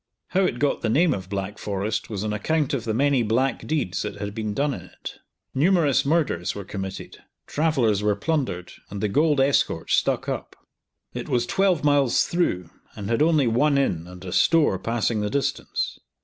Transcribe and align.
How 0.29 0.45
it 0.45 0.57
got 0.57 0.81
the 0.81 0.89
name 0.89 1.13
of 1.13 1.29
Black 1.29 1.59
Forest 1.59 2.09
was 2.09 2.23
on 2.23 2.33
account 2.33 2.73
of 2.73 2.85
the 2.85 2.93
many 2.95 3.21
black 3.21 3.67
deeds 3.67 4.01
that 4.01 4.15
had 4.15 4.33
been 4.33 4.51
done 4.55 4.73
in 4.73 4.81
it. 4.81 5.19
Numerous 5.53 6.07
murders 6.07 6.55
were 6.55 6.63
committed, 6.63 7.19
travellers 7.45 8.01
were 8.01 8.15
plundered, 8.15 8.71
and 8.89 8.99
the 8.99 9.07
gold 9.07 9.39
escort 9.39 9.91
stuck 9.91 10.27
up. 10.27 10.55
It 11.13 11.29
was 11.29 11.45
twelve 11.45 11.83
miles 11.83 12.23
through, 12.25 12.71
and 12.95 13.11
had 13.11 13.21
only 13.21 13.45
one 13.45 13.77
inn 13.77 14.07
and 14.07 14.25
a 14.25 14.31
store 14.31 14.79
passing 14.79 15.21
the 15.21 15.29
distance. 15.29 15.99